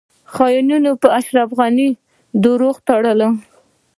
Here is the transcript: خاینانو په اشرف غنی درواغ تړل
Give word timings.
خاینانو 0.33 0.91
په 1.01 1.07
اشرف 1.19 1.49
غنی 1.57 1.89
درواغ 2.43 2.77
تړل 2.87 3.21